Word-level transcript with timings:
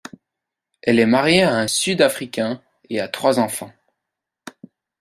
Elle 0.81 0.97
est 0.97 1.05
mariée 1.05 1.43
à 1.43 1.55
un 1.55 1.67
Sud-Africain 1.67 2.59
et 2.89 2.99
a 2.99 3.07
trois 3.07 3.37
enfants. 3.39 3.71